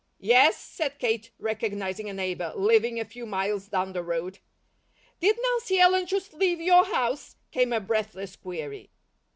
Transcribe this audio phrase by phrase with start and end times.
[0.17, 4.39] "Yes," said Kate, recognizing a neighbour, living a few miles down the road.
[5.19, 8.89] "Did Nancy Ellen just leave your house?" came a breathless query.